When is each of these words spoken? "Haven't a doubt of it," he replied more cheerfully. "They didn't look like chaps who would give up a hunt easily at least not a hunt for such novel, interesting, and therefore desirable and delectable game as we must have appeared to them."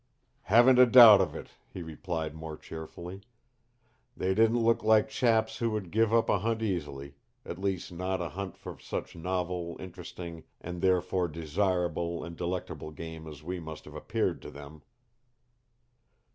"Haven't 0.45 0.79
a 0.79 0.87
doubt 0.87 1.21
of 1.21 1.35
it," 1.35 1.49
he 1.71 1.83
replied 1.83 2.33
more 2.33 2.57
cheerfully. 2.57 3.21
"They 4.17 4.33
didn't 4.33 4.57
look 4.63 4.83
like 4.83 5.09
chaps 5.09 5.59
who 5.59 5.69
would 5.69 5.91
give 5.91 6.11
up 6.11 6.27
a 6.27 6.39
hunt 6.39 6.63
easily 6.63 7.13
at 7.45 7.59
least 7.59 7.91
not 7.91 8.19
a 8.19 8.29
hunt 8.29 8.57
for 8.57 8.79
such 8.79 9.15
novel, 9.15 9.77
interesting, 9.79 10.43
and 10.59 10.81
therefore 10.81 11.27
desirable 11.27 12.23
and 12.23 12.35
delectable 12.35 12.89
game 12.89 13.27
as 13.27 13.43
we 13.43 13.59
must 13.59 13.85
have 13.85 13.93
appeared 13.93 14.41
to 14.41 14.49
them." 14.49 14.81